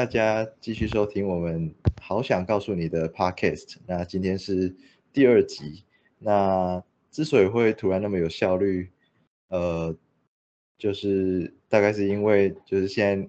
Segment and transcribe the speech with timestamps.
[0.00, 3.76] 大家继续收听我们好想告诉你的 podcast。
[3.86, 4.74] 那今天是
[5.12, 5.84] 第二集。
[6.18, 8.88] 那之所以会突然那么有效率，
[9.48, 9.94] 呃，
[10.78, 13.28] 就是大概是因为就是现在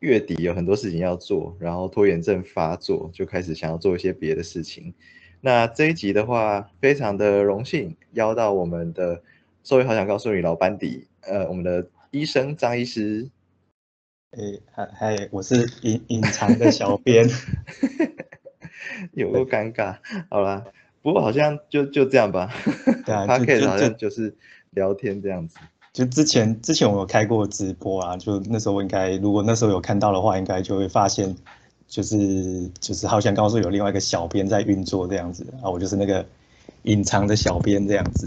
[0.00, 4.92] 月底有很多事情要做，然后拖延症发作，就开始想要做一些别的事情。
[5.40, 9.22] 那这一集的话，非常的荣幸邀到我们的，
[9.62, 13.30] 所以好想告诉你老班底，呃，我们的医生张医师。
[14.36, 17.28] 哎，嗨嗨，我是隐隐藏的小编，
[19.14, 19.98] 有个尴尬。
[20.28, 20.64] 好啦，
[21.02, 22.52] 不过好像就就这样吧。
[23.06, 24.34] 对啊， 他可以好像就是
[24.70, 25.56] 聊天这样子。
[25.92, 31.36] 就之前之前我有开过直播啊，就那时候我应该如果那时候有看到的话，应该就会发现，
[31.86, 36.26] 就是就是好像告诉有另外一个小编在运作这样子啊，我就是那个
[36.82, 38.26] 隐藏的小编这样子。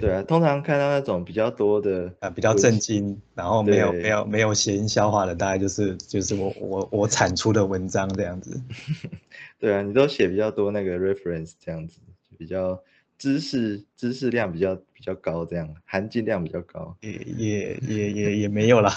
[0.00, 8.60] 对啊，通常看到那种比较多的啊比较震惊，然后没有没有没有谐音消化的，大概就是就是我我我产出的文章这样子。
[9.58, 12.00] 对啊，你都写比较多那个 reference 这样子，
[12.38, 12.80] 比较
[13.18, 16.96] 知识知识量比较比较高，这样含金量比较高。
[17.00, 18.92] 也也也也也没有啦。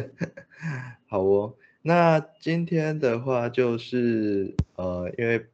[1.06, 5.46] 好哦，那今天的话就是呃因为。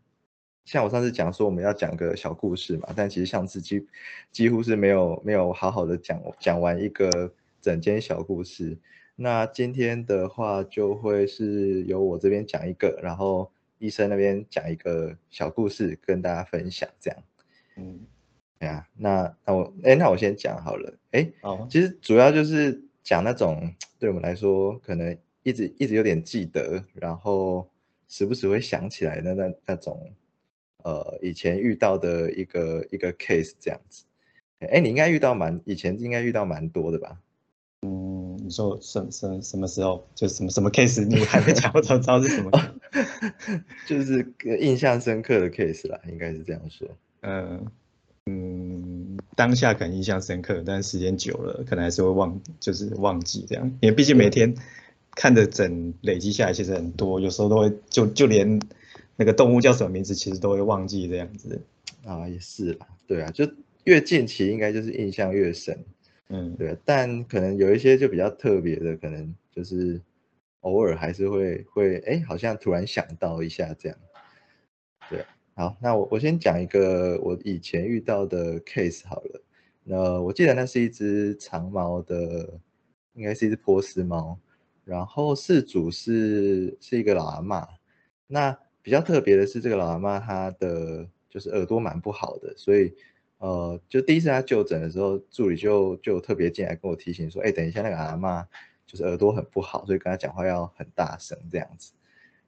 [0.70, 3.84] 像我上次讲说我们要讲个小故事嘛，但其实上次几
[4.30, 8.78] 几乎是没有没有好好的讲讲完一个整间小故事。
[9.16, 17.20] 那今天的话就会是由我这边讲一个，然后医生那边讲一个小故事跟大家分享，这样。
[17.74, 18.06] 嗯，
[18.60, 27.68] 对啊，那那我哎那我先讲好了，哎，哦，其实主要就是讲那种对我们来说可能一直一直有点记得，然后
[28.06, 30.12] 时不时会想起来的那那种。
[30.84, 34.04] 呃，以前遇到的一个一个 case 这样子，
[34.60, 37.18] 哎，你应该遇到蛮以前应该遇到蛮多的吧？
[37.82, 40.06] 嗯，你说什什什么时候？
[40.14, 41.04] 就什么什么 case？
[41.06, 42.50] 你还没讲，我怎么知道是什么？
[43.88, 46.88] 就是印象深刻的 case 啦，应该是这样说。
[47.22, 47.66] 嗯
[48.26, 53.66] 嗯，当下可能印象深刻，但时间久了，可能还是会忘，就是忘记这样。
[53.80, 54.54] 因为毕竟每天
[55.12, 58.60] 看的整累积下来其实很多，有时候都会就就连。
[59.20, 61.60] 那个动物叫什么名字，其实都会忘记这样子。
[62.06, 63.46] 啊，也是啦，对啊，就
[63.84, 65.78] 越近期应该就是印象越深，
[66.30, 70.00] 嗯，对，但可能有一些就比较特别的，可能就是
[70.60, 73.98] 偶尔还是会会哎，好像突然想到一下这样，
[75.10, 75.22] 对，
[75.54, 79.42] 好，那我我先讲一个我以前遇到的 case 好了，
[79.84, 82.58] 那我记得那是一只长毛的，
[83.12, 84.38] 应该是一只波斯猫，
[84.82, 87.68] 然后事主是是一个老阿妈，
[88.26, 88.58] 那。
[88.82, 92.94] 比较特别的是，这个老阿妈她的就是耳朵蛮不好的，所以
[93.38, 98.46] 呃，就第一次她就诊的时候，助理就就特别进来跟我提醒说，哎，等一下那个阿妈
[98.86, 101.92] 就是耳朵很不好，所以跟她讲话要很大声这样子。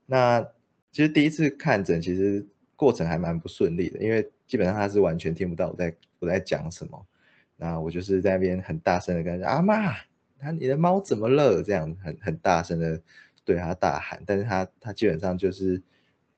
[0.06, 0.40] 那
[0.90, 7.06] 其实第一次看诊，其实过程还蛮不顺利的，因为基本上她是完全听不到我在我在讲什么。
[7.56, 9.94] 那我就是在那边很大声的跟，阿妈，
[10.40, 11.62] 那你的猫怎么了？
[11.62, 13.00] 这样很很大声的
[13.44, 15.82] 对她大喊，但是她她基本上就是。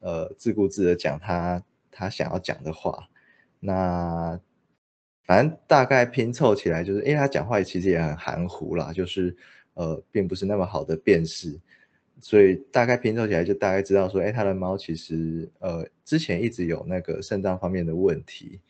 [0.05, 3.09] 呃，自顾自的讲他他想要讲的话，
[3.59, 4.39] 那
[5.25, 9.35] 反正大概拼凑起来，就是因为他讲话其实也很含糊啦，就是
[9.73, 11.59] 呃，并不是那么好的辨识，
[12.21, 18.61] 所以大概拼凑起来就大概知道说，哎，他的猫其实呃之前一直有那个肾脏方面的问题，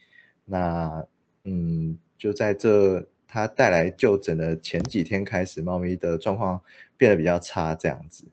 [0.44, 1.04] 那
[1.42, 6.62] 嗯，就在这他带来就诊的前几天开始，猫咪的状况
[6.96, 8.24] 变得比较差，这样子，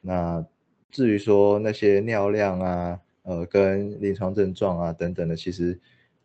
[0.00, 0.46] 那。
[0.94, 5.76] 至于说那些尿量啊，呃，跟临床症状啊等等的，其实，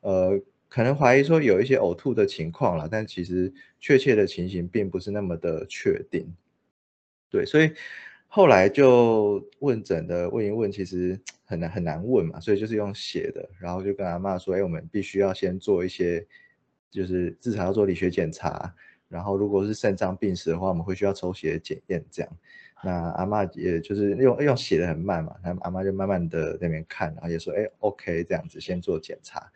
[0.01, 6.31] 呃，可能怀疑说有一些呕吐的情况了，但其实确切的情形并不是那么的确定。
[7.31, 7.71] 对，所以
[8.27, 16.23] 后来就问诊的问一问，其实很难很难问嘛，所以就是用写的，然后就跟阿妈说，哎，我们必须要先做一些，
[16.91, 18.71] 就是至少要做理学检查，
[19.07, 22.31] 然后如果是肾脏病史的话，我们会需要抽血检验这样。
[22.81, 29.51] 那阿妈也就是用用写的很慢嘛，那阿妈就慢慢的那边看，然后也说，哎，OK，这样子先做检查，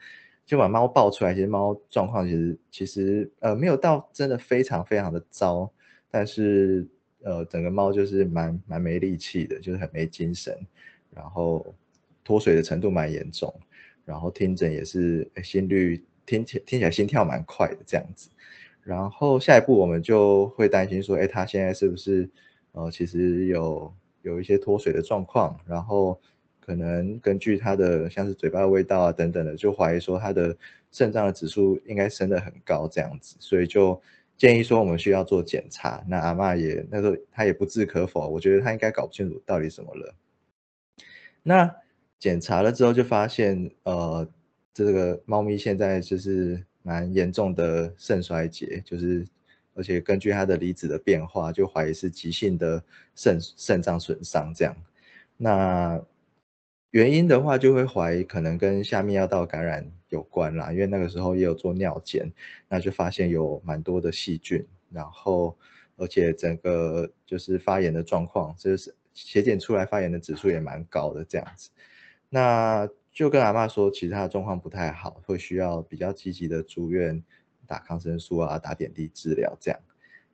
[0.46, 1.34] 就把猫抱出来。
[1.34, 5.72] 其实猫状况其实其实呃没有到真的非常非常的糟，
[6.12, 6.86] 但是
[7.22, 10.54] 呃整个猫就是蛮蛮没力气的，就是很没精神，
[11.10, 11.66] 然后
[12.26, 13.54] 脱水的程度蛮严重，
[14.04, 18.30] 然后听诊也是心率听起听起来心跳蛮快的这样子，
[18.84, 22.30] 然后下一步我们就会担心说，哎，它现在是不是？
[22.74, 23.92] 呃，其实有
[24.22, 26.20] 有一些脱水的状况，然后
[26.60, 30.56] 可能根据他的像是嘴巴的味道啊等等的，就怀疑说他的
[30.92, 34.00] 肾脏的指数应该升得很高这样子，所以就
[34.38, 36.04] 建议说我们需要做检查。
[36.08, 40.16] 那阿妈也那时候她也不置可否，我觉得她应该搞不清楚到底什么了。
[41.44, 41.76] 那
[42.18, 44.28] 检查了之后就发现，呃，
[44.74, 49.28] 这个猫咪现在就是蛮严重的肾衰竭，就是
[49.74, 52.84] 而且根据它的离子的变化，就怀疑是急性的
[53.16, 54.76] 肾肾脏损伤这样。
[55.38, 56.02] 那
[56.92, 62.32] 原因的话，就会怀疑可能跟下泌尿道感染有关啦，因为那个时候也有做尿检，
[62.70, 65.58] 那就发现有蛮多的细菌，然后
[65.96, 71.72] 而且整个就是发炎的状况，就是血检出来发炎的指数也蛮高的这样子，
[72.30, 77.24] 那就跟阿妈说，其实他的状况不太好，会需要比较积极的住院
[77.74, 79.80] 打抗生素啊，打点滴治疗这样，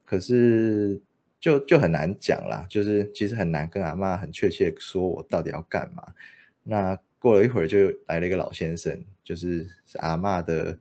[0.04, 1.02] 可是
[1.40, 6.04] 就就很难讲啦，就是其实很难跟阿妈很确切说我到底要干嘛。
[6.64, 10.78] 那过了一会儿，就来了一个老先生，就是是阿妈的。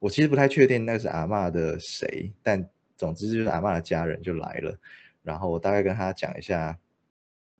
[0.00, 4.76] 我其实不太确定那个是阿妈的谁，但总之就是阿妈的家人就来了。
[5.22, 6.76] 然后我大概跟他讲一下，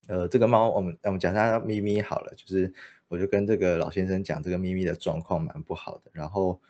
[0.07, 2.73] 呃，这个猫，我们我们讲它咪咪好了，就是
[3.09, 6.11] 我就跟这个老先生讲这个咪咪的状况蛮不好的。
[6.13, 6.61] 然后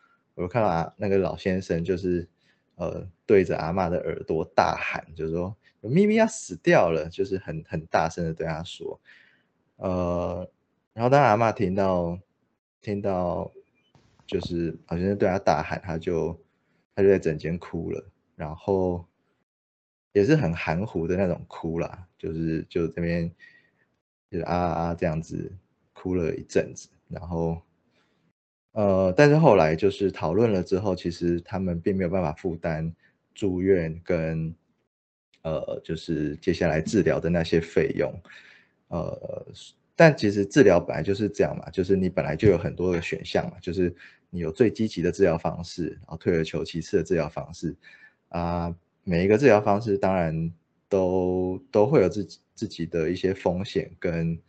[0.41, 2.27] 我看到啊，那个老先生就是
[2.75, 8.99] 呃对着阿妈的耳朵大喊，就是说咪咪要死掉了，就是很很大声的对他说，
[9.77, 10.51] 呃。
[10.93, 12.19] 然后当阿妈听到，
[12.81, 13.49] 听到
[14.27, 16.37] 就是好像是对他大喊，他就
[16.93, 19.05] 他就在整间哭了，然后
[20.11, 23.33] 也是很含糊的那种哭啦，就是就这边
[24.29, 25.49] 就是啊啊这样子
[25.93, 27.61] 哭了一阵子，然后
[28.73, 32.93] 呃，但是后来就是讨论了之后，其实他们并没有办法负担
[33.33, 34.53] 住院跟
[35.43, 38.13] 呃就是接下来治疗的那些费用，
[38.87, 39.45] 呃。
[39.93, 43.93] 但其实治疗本来就是这样嘛，就是你本来就有很多的选项嘛，就是
[44.31, 47.75] 你有最积极的治疗方式，然后退而求其次的治疗方式，
[48.29, 50.51] 啊，每一个治疗方式当然
[50.89, 54.39] 都都会有自己自己的一些风险跟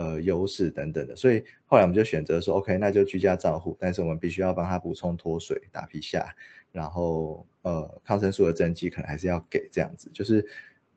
[0.00, 6.34] 呃优势等等的，所以后来我们就选择说，OK，那就居家照护，但是我们必须要帮他补充脱水、打皮下，
[6.72, 10.46] 然后呃抗生素的针剂可能还是要给这样子，就是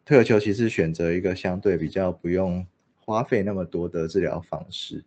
[0.06, 2.66] 退而求其次，选择一个相对比较不用。
[3.06, 5.04] 花费那么多的治疗方式，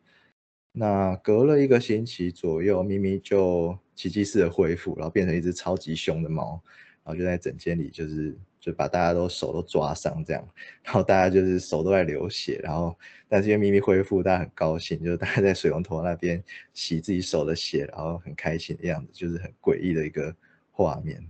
[0.70, 6.60] 那隔了一个星期左右，咪咪就奇迹式的恢复，然后变成一只超级凶的猫，
[7.02, 10.46] 然后就在整间里，就是就把大家都手都抓伤这样，
[10.82, 12.94] 然后大家就是手都在流血，然后
[13.28, 16.42] 但是因为咪咪恢复，大家很高兴，就是大家在水龙头那边
[16.74, 20.34] 洗自己手的血，然后很开心的样子，就是很诡异的一个
[20.72, 21.24] 画面。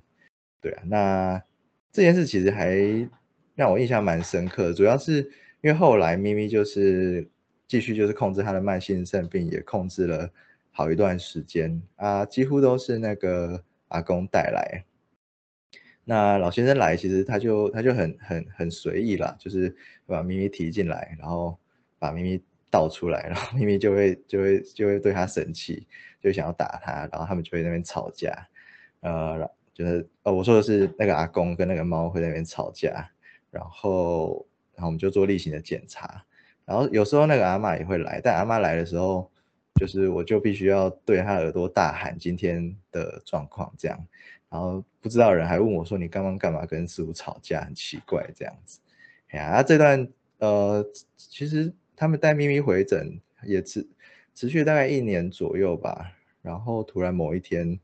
[0.61, 1.43] 对啊，那
[1.93, 2.75] 这件事其实还
[3.55, 5.31] 让我印象蛮深刻，主要是。
[5.63, 7.29] 因为后来咪咪就是
[7.67, 10.31] 继续就是控制他的慢性肾病，也控制了
[10.71, 14.85] 好一段时间啊，几乎都是那个阿公带来。
[16.09, 19.77] 那老先生来，其实他就他就很很很随意啦，就是
[20.07, 21.59] 把咪咪提进来，然后
[21.99, 25.87] 把咪咪倒出来， 然后咪咪就会就会就会对他生气，
[26.21, 28.33] 就想要打他，然后他们就会那边吵架。
[29.01, 33.11] 呃，就是呃我说的是那个阿公跟那个猫会在那边吵架，
[33.51, 34.47] 然后。
[34.77, 36.23] 然后我们就做例行的检查，
[36.67, 39.31] 然后有时候那个阿妈也会来，但阿妈来的时候，
[39.81, 43.99] 就是我就必须要对她耳朵大喊今天的状况这样，
[44.49, 48.81] 然后不知道人还问我说你刚刚干嘛跟师傅吵架，很奇怪这样子。
[49.29, 50.85] 哎呀，这段呃，
[51.17, 53.87] 其实他们带咪咪回诊也持
[54.35, 56.13] 持续大概一年左右吧，
[56.43, 57.79] 然后突然某一天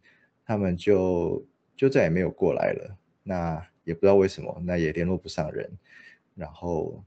[0.45, 1.45] 他们就
[1.77, 5.69] 就再也没有过来了，那也不知道为什么，那也联络不上人。
[6.35, 7.05] 然后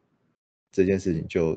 [0.71, 1.55] 这件事情就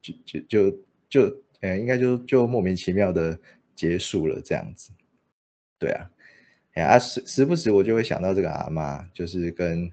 [0.00, 0.70] 就就就
[1.08, 3.38] 就呃，应该就就莫名其妙的
[3.74, 4.90] 结束了这样子。
[5.78, 6.10] 对啊，
[6.74, 9.90] 哎呀，时时不时我就会想到这个阿妈，就是跟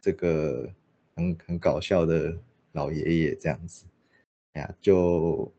[0.00, 0.68] 这个
[1.16, 2.36] 很很搞笑的
[2.72, 3.84] 老爷爷这样子。
[4.52, 5.50] 哎呀，就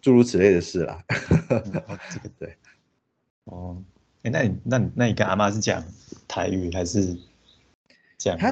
[0.00, 1.04] 诸如此类的事啦。
[1.48, 2.56] 这个对。
[3.44, 3.82] 哦，
[4.22, 5.84] 哎，那你那你那你跟阿妈是讲
[6.26, 7.16] 台语还是
[8.16, 8.36] 讲？
[8.38, 8.50] 他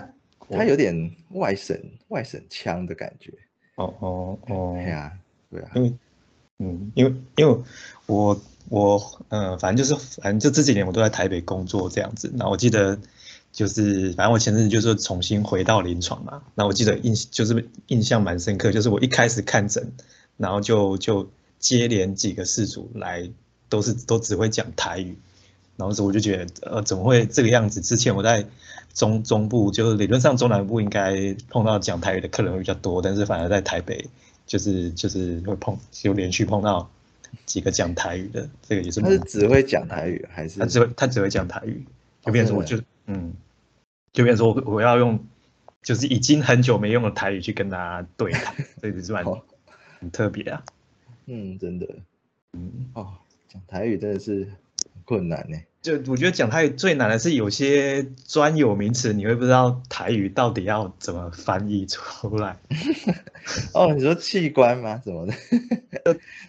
[0.50, 1.78] 他有点外省
[2.08, 3.32] 外省腔的感觉。
[3.76, 5.18] 哦哦哦，对啊，
[5.50, 5.70] 对啊。
[5.74, 5.94] 因为，
[6.58, 7.62] 嗯，因为因为
[8.06, 12.30] 我我嗯，反正就是反正就这几年我都在台北工作这样子。
[12.34, 12.98] 那我记得
[13.52, 16.42] 就是反正我前阵子就是重新回到临床嘛。
[16.54, 19.92] 那我记得印就是印象蛮深刻，就是我一开始看诊，
[20.36, 21.28] 然后就就
[21.58, 23.30] 接连几个事主来，
[23.68, 25.16] 都是都只会讲台语。
[25.76, 27.80] 然后我就觉得，呃，怎么会这个样子？
[27.80, 28.46] 之前我在
[28.92, 34.08] 中中部，就是理论上中南部应该碰到讲台语的客人会比较多，但是反而在台北，
[34.46, 36.88] 就是就是会碰，就连续碰到
[37.46, 39.00] 几个讲台语的，这个也是。
[39.00, 40.60] 他是只会讲台语还是？
[40.60, 41.84] 他只会他只会讲台语，
[42.22, 43.34] 就变成我就嗯，
[44.12, 45.24] 就变成我我要用，
[45.82, 49.24] 就是已经很久没用的台语去跟他对谈， 这个是蛮
[50.00, 50.64] 很特别啊。
[51.26, 51.86] 嗯，真的，
[52.52, 53.14] 嗯哦，
[53.48, 54.48] 讲台语真的是
[55.04, 55.58] 困难呢。
[55.82, 62.56] 就我觉得讲台语最难的是有些专有名词，你会不知道台语到底要怎么翻译出来。
[63.74, 65.02] 哦，你说器官吗？
[65.04, 65.34] 什么的？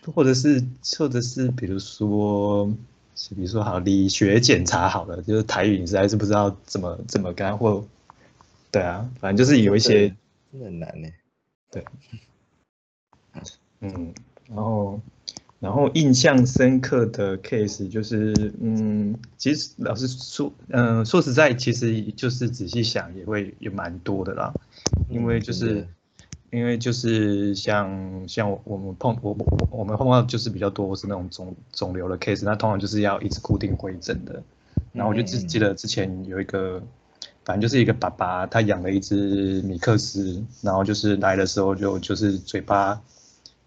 [0.15, 0.63] 或者是，
[0.97, 2.65] 或者是，比如说，
[3.35, 7.85] 比如说，好理学检查好了，就是台语，你实在是不知道怎么怎么干，或
[8.71, 10.07] 对啊，反正就是有一些
[10.53, 11.09] 真的很难呢。
[11.71, 11.83] 对，
[13.81, 14.13] 嗯，
[14.47, 14.97] 然后。
[15.65, 24.53] 然后印象深刻的 case 就是，嗯，其实老师说，嗯，说实在，其实就是仔细想也会也蛮多的啦，
[25.09, 25.87] 因为就是，
[26.51, 34.43] 因为就是像像我们碰我我我们碰到就是比较多是那种肿肿瘤的 case，那通常就是要一直固定回诊的。
[34.93, 36.79] 然后我就只记得之前有一个，
[37.43, 43.01] 反正就是一个爸爸，他养了一只米克斯，然后就是来的时候就就是嘴巴。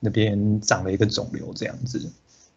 [0.01, 2.11] 那边长了一个肿瘤，这样子，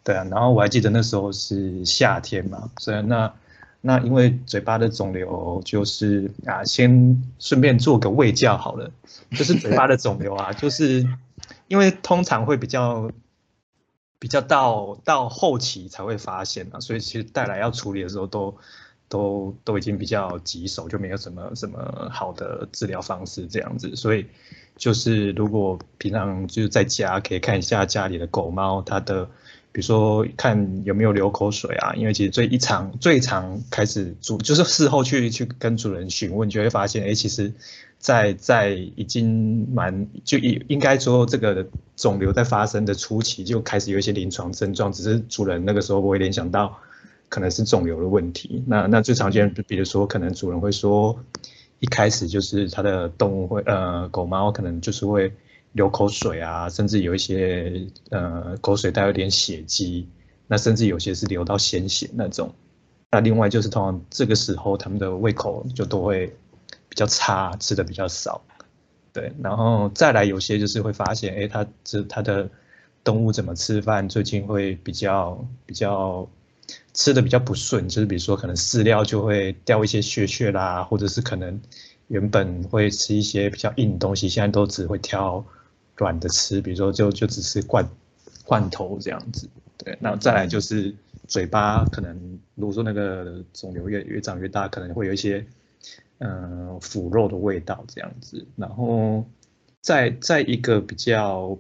[0.04, 3.34] 对啊，然后我还记得那时候是夏天嘛，所以那
[3.82, 8.92] 那因为嘴巴的肿瘤就是啊，先顺便做个胃教好了，
[9.32, 11.08] 就是嘴巴的肿瘤啊，就是
[11.68, 13.12] 因为通常会比较
[14.20, 18.56] 比较到到后期才会发现啊，所以其实带来要处理的时候都
[19.10, 24.28] 都都已经比较棘手，就没有什么什么好的治疗方式这样子，所以。
[24.78, 29.26] 就是如果平常就是在家可以看一下家里的狗猫，它的
[29.72, 37.54] 比如说看有没有流口水啊，因为其实最一常最常开始主就是事后去去跟主人询问，就会发现，哎，其实，
[38.00, 46.76] 在在已经蛮就应应该说这个肿瘤在发生的初期就开始有一些临床症状，只是主人那个时候不会联想到
[47.30, 48.64] 可能是肿瘤的问题。
[48.66, 51.18] 那那最常见，比如说可能主人会说。
[51.82, 55.34] 一开始就是它的动物会，呃，狗猫可能就是会
[55.72, 60.08] 流口水啊，甚至有一些呃口水带有点血迹，
[60.46, 62.54] 那甚至有些是流到鲜血那种。
[63.10, 66.28] 那另外就是通常这个时候他们的胃口就都会
[66.88, 68.40] 比较差，吃的比较少，
[69.12, 69.34] 对。
[69.42, 72.48] 然后再来有些就是会发现，哎，它这它的
[73.04, 76.30] 动物怎么吃饭，最近会比较比较。
[76.94, 81.60] 吃的比较不顺，就是比如说可能饲料就会掉一些屑屑啦，或者是可能
[82.08, 85.44] 原本会吃一些比较硬的东西，现在都只会挑
[85.96, 87.88] 软的吃，比如说就就只是罐
[88.46, 89.50] 罐头这样子。
[89.78, 90.94] 对，那再来就是
[91.28, 95.46] 嘴巴可能如果说那个肿瘤越越长越大，可能会有一些
[96.20, 98.46] 嗯腐肉的味道这样子。
[98.56, 99.26] 然后
[99.82, 101.58] 在在一个比较。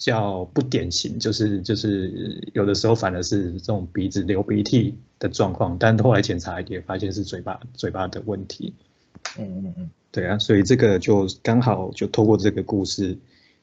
[0.00, 8.72] 叫不典型，就是就是有的时候反而是这种鼻子流鼻涕的状况，但后来检查也发现是嘴巴嘴巴的问题。
[9.38, 13.18] 嗯嗯嗯，对啊，所以这个就刚好就透过这个故事，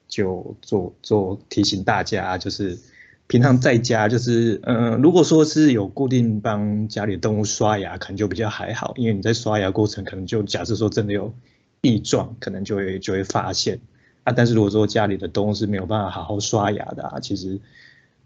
[0.08, 2.78] 就做做提醒大家，就是
[3.26, 11.34] 平常在家就是嗯，如果说是有固定帮家里动物刷牙，可能就比较还好，因为你在刷牙过程可能就假设说真的有
[11.82, 13.80] 异状，可能就会就会发现。
[14.28, 17.58] 啊，但是如果说家里的动物是没有办法好好刷牙的啊，其实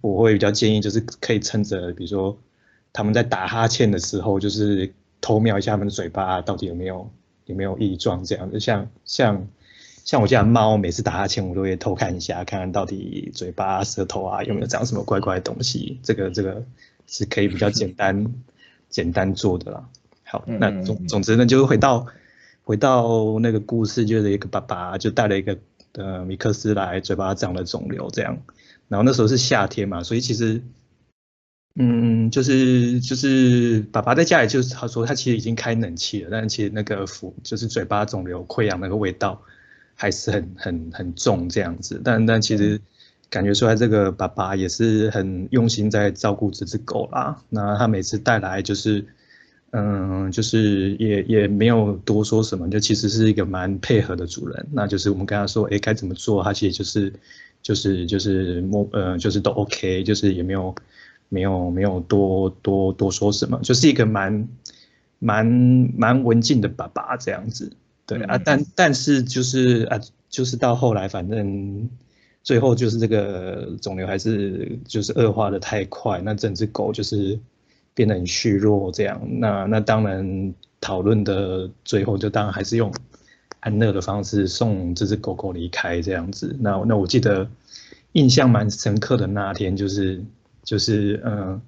[0.02, 2.36] 我会比较建议，就是可以趁着，比如说
[2.92, 4.92] 他们在打哈欠的时候，就是
[5.22, 7.08] 偷瞄一下他们的嘴巴到底有没有
[7.46, 8.60] 有没有异状这样子。
[8.60, 9.48] 像像
[10.04, 16.00] 像我家猫，每次打哈欠我都会偷看一下，看看到底嘴巴、舌头啊有没有长什么怪怪的东西。
[16.02, 16.66] 这个这个
[17.06, 18.26] 是可以比较简单
[18.90, 19.88] 简单做的啦。
[20.24, 22.08] 好，那总总之呢，就是回到
[22.64, 25.56] 回到那个故事，就是一个爸爸就带了一个。
[25.94, 28.38] 的米克斯来，嘴巴长了肿瘤，这样，
[28.88, 30.62] 然后那时候是夏天嘛，所以其实，
[31.76, 39.42] 嗯，就是就是爸爸在家里，就是他说他其实已经开冷气了，但其实那个腹就是嘴巴肿瘤溃疡那个味道
[39.96, 42.80] 还是很很很重这样子，但但其实
[43.30, 49.06] 感觉出来这个爸爸也是很用心在照顾这只狗啦，那他每次带来就是。
[49.74, 54.68] 嗯，就是也也没有多说什么，就其实是一个蛮配合的主人。
[54.70, 57.14] 那就是我们跟他说，哎，该怎么做，他其实就是
[57.62, 60.76] 就是就是摸，呃，就是都 OK，就是也没有
[61.30, 64.46] 没有没有多多多说什么，就是一个蛮
[65.20, 65.46] 蛮
[65.96, 67.72] 蛮文静的爸爸这样子。
[68.06, 69.98] 对啊，但但是就是啊，
[70.30, 71.90] 就是到后来，反正
[72.44, 77.40] 最后就是这个肿瘤还是就是恶化的太快，那整只狗就是。
[77.94, 82.92] 变得很虚弱，这样，那那当然讨论的最后就当然还是用
[83.60, 86.56] 安乐的方式送这只狗狗离开这样子。
[86.60, 87.48] 那那我记得
[88.14, 90.24] 印象蛮深刻的那天就是
[90.64, 91.62] 就是嗯，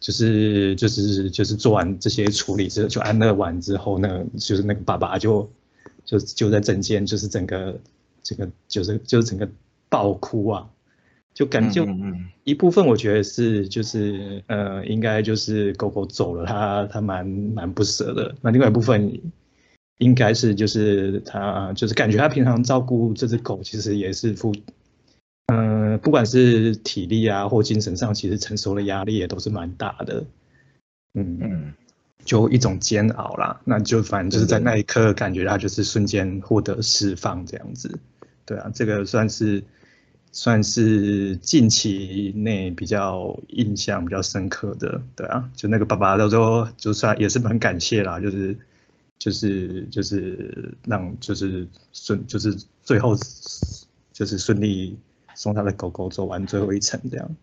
[0.00, 5.48] 就是就是就是做完这些处理之后，就安乐完之后，那就是那个爸爸就
[6.04, 7.78] 就就在诊间，就是整个
[8.22, 9.48] 这个就是就是整个
[9.88, 10.68] 爆哭啊，
[11.32, 11.86] 就感觉
[12.44, 18.34] 一部分我觉得是就是呃应该就是狗狗走了，他他蛮蛮不舍的。
[18.42, 19.20] 那另外一部分
[19.98, 24.52] 应该是就是他就是感觉他平常照顾这只狗，其实也是付。
[25.52, 30.24] 嗯，不管是体力啊或精神上，其实承受的压力也都是蛮大的。
[31.14, 31.74] 嗯嗯，
[32.24, 33.60] 就一种煎熬啦。
[33.64, 37.98] 那就反正就是在那一刻，感觉它就是瞬间获得释放这样子。
[38.46, 39.62] 对啊，这个算是
[40.32, 45.02] 算是近期内比较印象比较深刻的。
[45.16, 48.58] 对啊，就那个爸爸到时候就算也是蛮感谢啦，就是
[49.18, 53.14] 就是就是让就是顺就是最后
[54.12, 54.98] 就是顺利。
[55.36, 57.36] 送他的狗狗走完最后一程，这样。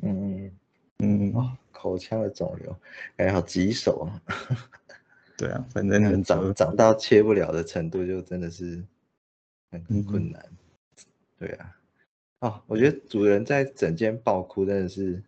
[0.00, 0.50] 嗯
[0.98, 2.76] 嗯哦，口腔的肿瘤，
[3.16, 4.10] 哎，好棘手啊。
[5.36, 8.82] 对啊，反正能长长到切不了的程度，就真的是
[9.70, 10.44] 很困难。
[11.38, 11.70] 对啊。
[12.44, 15.22] 哦，我觉得主人在整间爆哭，真的是，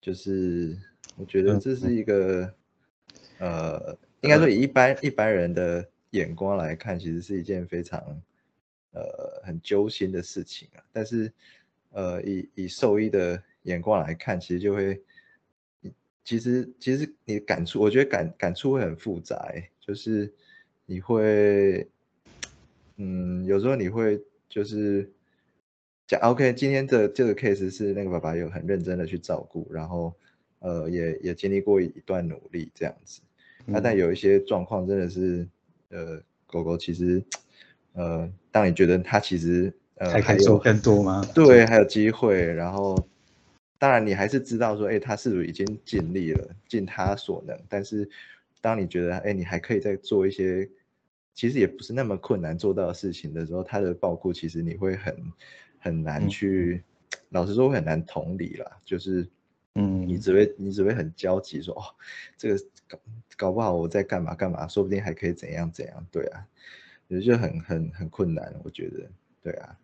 [0.00, 0.78] 就是
[1.16, 2.54] 我觉得这是一个，
[3.40, 8.00] 呃，应该说以一般一般人的眼光来看，其实是一件非常。
[8.92, 11.32] 呃，很揪心的事情啊，但是，
[11.90, 15.02] 呃，以以兽医的眼光来看，其实就会，
[16.24, 20.32] 其实其实你感触，我觉得感感触会很复杂，就是
[20.86, 21.88] 你会，
[22.98, 25.10] 嗯，有时候你会就是
[26.06, 30.14] 讲，OK，今天的这个 case 是那个爸爸有很认真的去照顾，然后，
[30.60, 33.20] 呃，也也经历过一段努力这样子，
[33.64, 35.46] 那但有一些状况真的是，
[35.90, 37.22] 呃，狗狗其实。
[37.96, 41.24] 呃，当你觉得它其实呃还有更多吗？
[41.32, 42.44] 对，还有机会。
[42.52, 42.98] 然后，
[43.78, 47.56] 当然你还是知道说，哎，它是不是已经尽力了，尽他所能。
[47.68, 48.10] 但是，
[48.60, 50.68] 当你觉得，哎，你还可以再做一些，
[51.34, 55.16] 其实也不是那么困难做到的事情的时候，他的报哭其实你会很
[55.84, 56.82] 很难去，
[57.28, 58.80] 老实说会很难同理啦。
[58.86, 59.28] 就是，
[59.74, 61.84] 嗯，你只会你只会很焦急，说，哦，
[62.38, 62.98] 这个搞
[63.36, 66.46] 搞不好我在干嘛干嘛，说不定还可以怎样怎样，对啊。
[67.08, 69.06] 也就很很很困难，我觉得，
[69.42, 69.76] 对啊，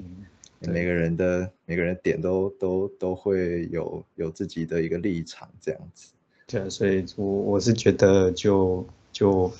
[0.60, 6.14] 每个人的每个人点都都都会有有自己的一个立场这样子，
[6.46, 9.52] 对啊，所以我我是觉得就就。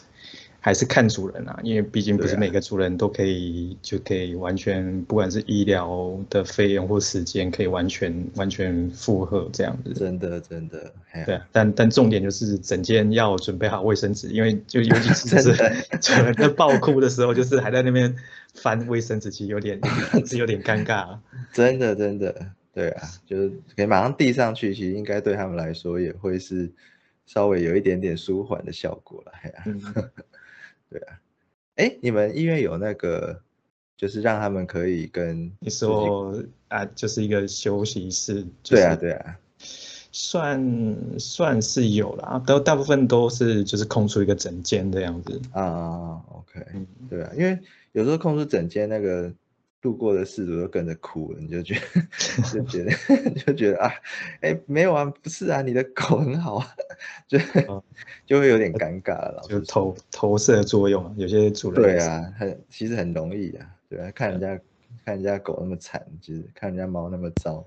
[0.62, 9.94] 还是看主人啊，因为毕竟不是每个主人都可以就可以完全，不管是医疗的费用或时间，可以完全完全负荷这样子。
[9.94, 10.92] 真的真的，
[11.24, 11.48] 对啊。
[11.50, 15.56] 但但重点就是整间要准备好卫生纸，因为就尤其是是
[15.98, 18.14] 主人在爆哭的时候，就是还在那边
[18.54, 19.80] 翻卫生纸，其实有点
[20.26, 21.18] 是有点尴尬。
[21.54, 22.34] 真的真的，
[22.74, 26.70] 对啊，就是可以马上递上去，其实应该对他们来说也会是
[27.24, 30.10] 稍微有一点点舒缓的效果了，哎呀。
[30.90, 31.20] 对啊，
[31.76, 33.40] 哎，你们医院有那个，
[33.96, 36.34] 就是让他们可以跟你说
[36.68, 38.44] 啊，就是一个休息室。
[38.62, 39.38] 对啊，对啊，
[40.12, 46.20] 算算是有啦，都大部分都是就是空出一个整间这样子啊。
[46.28, 46.66] OK，
[47.08, 47.58] 对啊，因为
[47.92, 49.32] 有时候空出整间那个。
[49.82, 51.80] 路过的事主都跟着哭了，你就觉得
[52.52, 52.92] 就觉得
[53.32, 53.90] 就觉得啊，
[54.42, 56.66] 哎，没有啊，不是啊，你的狗很好啊，
[57.26, 57.38] 就
[58.26, 64.60] 就会有点尴尬了，就投投射作用，有些主人对啊，很其实很容易啊，对啊，看人家
[65.04, 67.66] 看人家狗那么惨，其实看人家猫那么糟，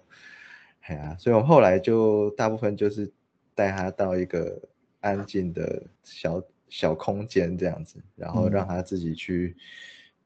[0.81, 3.11] 哎呀，所以我们后来就大部分就是
[3.55, 4.61] 带它到一个
[5.01, 9.55] 安静的小小空间这样子，然后让它自己去。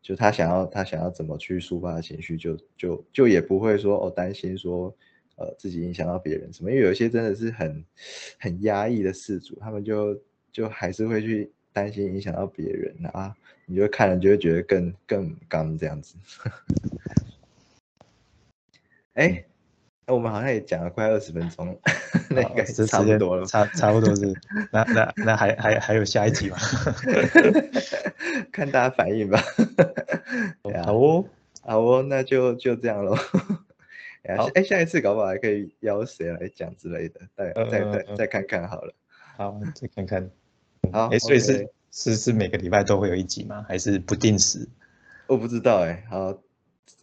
[0.07, 4.95] 就他想要，他想要怎么去抒发情绪，就就就也不会说哦担心说，
[5.35, 7.83] 呃自己影响到别人什么，因为有一些真的是很
[8.39, 10.17] 很压抑的事主，他们就
[10.49, 16.15] 就还是会去担心影响到别人啊，你就看了就会觉得更更刚这样子。
[19.15, 19.43] 哎。
[20.09, 21.77] 我们好像也讲了快二十分钟，
[22.29, 24.33] 那应该是差不多了，差差不多是，
[24.71, 26.55] 那那那还还还有下一集吗？
[28.57, 29.39] 看大家反应吧。
[30.83, 31.25] 好哦，
[31.61, 33.15] 好哦，那就就这样喽。
[34.25, 38.95] 哎，下一次搞不好还可以邀谁来讲之类的，再再再再看看好了。
[39.37, 40.31] 好，再看看。
[40.91, 43.63] 好，哎，所以是是是每个礼拜都会有一集吗？
[43.67, 44.67] 还是不定时？
[45.27, 46.03] 我不知道哎。
[46.09, 46.41] 好，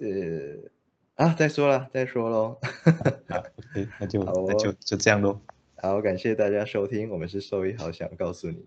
[0.00, 0.70] 呃。
[1.14, 2.58] 啊，再说了，再说喽。
[3.28, 5.40] 好，OK，那就那就就这样喽。
[5.76, 8.66] 好，感谢大家收听，我们是兽医，好想告诉你。